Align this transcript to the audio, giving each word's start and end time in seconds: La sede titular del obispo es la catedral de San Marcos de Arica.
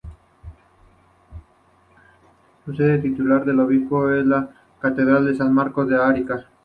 La 2.65 2.75
sede 2.75 2.97
titular 2.97 3.45
del 3.45 3.59
obispo 3.59 4.09
es 4.09 4.25
la 4.25 4.49
catedral 4.79 5.25
de 5.27 5.35
San 5.35 5.53
Marcos 5.53 5.87
de 5.89 6.01
Arica. 6.01 6.47